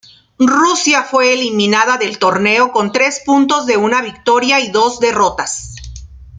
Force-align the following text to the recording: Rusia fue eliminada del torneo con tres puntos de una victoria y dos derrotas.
Rusia 0.39 1.03
fue 1.03 1.31
eliminada 1.31 1.97
del 1.99 2.17
torneo 2.17 2.71
con 2.71 2.91
tres 2.91 3.21
puntos 3.23 3.67
de 3.67 3.77
una 3.77 4.01
victoria 4.01 4.59
y 4.59 4.71
dos 4.71 4.99
derrotas. 4.99 5.75